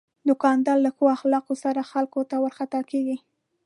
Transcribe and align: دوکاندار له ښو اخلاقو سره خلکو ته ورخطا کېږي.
دوکاندار 0.27 0.77
له 0.85 0.89
ښو 0.95 1.05
اخلاقو 1.17 1.53
سره 1.63 1.89
خلکو 1.91 2.19
ته 2.29 2.35
ورخطا 2.43 2.81
کېږي. 2.91 3.17